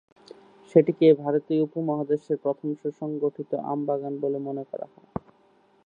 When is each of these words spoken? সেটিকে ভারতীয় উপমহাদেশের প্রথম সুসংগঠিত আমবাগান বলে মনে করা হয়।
সেটিকে 0.69 1.07
ভারতীয় 1.15 1.61
উপমহাদেশের 1.63 2.37
প্রথম 2.43 2.69
সুসংগঠিত 2.81 3.51
আমবাগান 3.65 4.13
বলে 4.23 4.39
মনে 4.47 4.63
করা 4.71 4.87
হয়। 4.93 5.09